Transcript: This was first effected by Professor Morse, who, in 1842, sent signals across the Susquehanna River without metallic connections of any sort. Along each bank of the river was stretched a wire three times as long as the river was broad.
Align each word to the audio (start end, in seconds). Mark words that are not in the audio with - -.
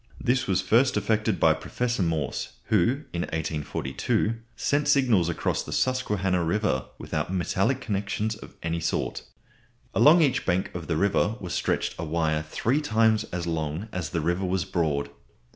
This 0.19 0.47
was 0.47 0.63
first 0.63 0.97
effected 0.97 1.39
by 1.39 1.53
Professor 1.53 2.01
Morse, 2.01 2.53
who, 2.69 3.03
in 3.13 3.21
1842, 3.21 4.33
sent 4.55 4.87
signals 4.87 5.29
across 5.29 5.61
the 5.61 5.71
Susquehanna 5.71 6.43
River 6.43 6.85
without 6.97 7.31
metallic 7.31 7.81
connections 7.81 8.33
of 8.35 8.55
any 8.63 8.79
sort. 8.79 9.21
Along 9.93 10.23
each 10.23 10.43
bank 10.43 10.73
of 10.73 10.87
the 10.87 10.97
river 10.97 11.35
was 11.39 11.53
stretched 11.53 11.93
a 11.99 12.03
wire 12.03 12.41
three 12.41 12.81
times 12.81 13.25
as 13.25 13.45
long 13.45 13.89
as 13.91 14.09
the 14.09 14.21
river 14.21 14.43
was 14.43 14.65
broad. 14.65 15.11